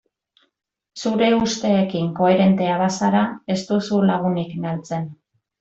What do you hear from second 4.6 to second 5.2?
galtzen.